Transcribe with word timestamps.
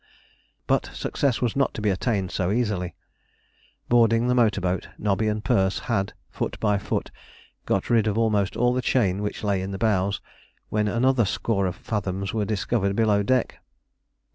But 0.65 0.87
success 0.95 1.43
was 1.43 1.55
not 1.55 1.75
to 1.75 1.79
be 1.83 1.91
attained 1.91 2.31
so 2.31 2.51
easily. 2.51 2.95
Boarding 3.87 4.25
the 4.27 4.33
motor 4.33 4.59
boat, 4.59 4.89
Nobby 4.97 5.27
and 5.27 5.43
Perce 5.43 5.77
had, 5.77 6.13
foot 6.31 6.59
by 6.59 6.79
foot, 6.79 7.11
got 7.67 7.87
rid 7.87 8.07
of 8.07 8.17
almost 8.17 8.57
all 8.57 8.73
the 8.73 8.81
chain 8.81 9.21
which 9.21 9.43
lay 9.43 9.61
in 9.61 9.69
the 9.69 9.77
bows, 9.77 10.19
when 10.69 10.87
another 10.87 11.23
score 11.25 11.67
of 11.67 11.75
fathoms 11.75 12.33
were 12.33 12.45
discovered 12.45 12.95
below 12.95 13.21
deck. 13.21 13.59